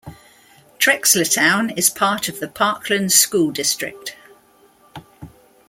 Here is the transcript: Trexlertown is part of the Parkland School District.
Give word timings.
Trexlertown 0.79 1.77
is 1.77 1.91
part 1.91 2.27
of 2.27 2.39
the 2.39 2.47
Parkland 2.47 3.11
School 3.11 3.51
District. 3.51 4.15